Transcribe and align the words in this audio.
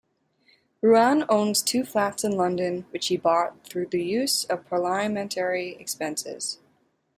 Ruane 0.81 1.27
owns 1.29 1.61
two 1.61 1.85
flats 1.85 2.23
in 2.23 2.31
London 2.35 2.87
which 2.89 3.09
he 3.09 3.17
bought 3.17 3.65
though 3.69 3.85
use 3.99 4.45
of 4.45 4.65
parliamentary 4.67 5.75
expenses. 5.75 6.57